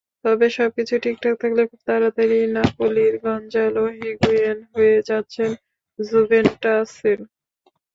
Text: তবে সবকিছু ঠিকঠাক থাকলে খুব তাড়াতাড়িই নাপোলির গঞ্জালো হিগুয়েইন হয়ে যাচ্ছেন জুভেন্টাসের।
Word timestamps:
তবে 0.25 0.45
সবকিছু 0.57 0.93
ঠিকঠাক 1.03 1.35
থাকলে 1.41 1.61
খুব 1.69 1.81
তাড়াতাড়িই 1.87 2.45
নাপোলির 2.55 3.13
গঞ্জালো 3.23 3.83
হিগুয়েইন 3.97 4.59
হয়ে 4.71 4.97
যাচ্ছেন 5.09 5.49
জুভেন্টাসের। 5.99 7.19